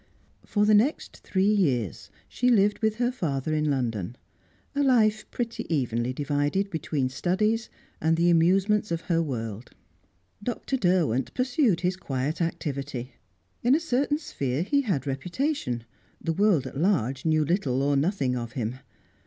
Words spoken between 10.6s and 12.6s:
Derwent pursued his quiet